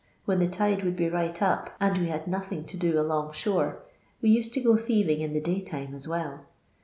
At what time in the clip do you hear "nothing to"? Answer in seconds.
2.25-2.75